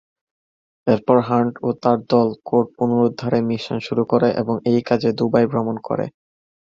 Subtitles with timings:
[0.87, 5.75] এরপর হান্ট ও তার দল কোড পুনরুদ্ধারের মিশন শুরু করে এবং এই কাজে দুবাই ভ্রমণ
[5.87, 6.05] করে।